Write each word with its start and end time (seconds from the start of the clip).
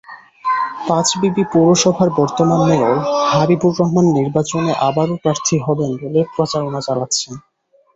পাঁচবিবি 0.87 1.43
পৌরসভার 1.53 2.09
বর্তমান 2.19 2.59
মেয়র 2.69 2.95
হাবিবুর 3.29 3.73
রহমান 3.79 4.05
নির্বাচনে 4.17 4.71
আবারও 4.87 5.15
প্রার্থী 5.23 5.55
হবেন 5.65 5.91
বলে 6.01 6.19
প্রচারণা 6.33 6.79
চালাচ্ছেন। 6.87 7.33